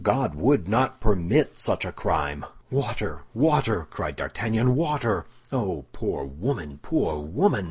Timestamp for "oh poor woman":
5.51-6.79